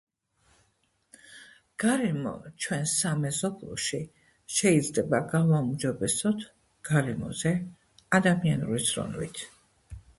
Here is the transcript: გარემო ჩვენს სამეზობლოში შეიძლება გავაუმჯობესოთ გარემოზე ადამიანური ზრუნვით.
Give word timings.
გარემო 1.83 2.31
ჩვენს 2.65 2.93
სამეზობლოში 3.03 3.99
შეიძლება 4.59 5.21
გავაუმჯობესოთ 5.37 6.45
გარემოზე 6.91 7.57
ადამიანური 8.21 8.87
ზრუნვით. 8.91 9.49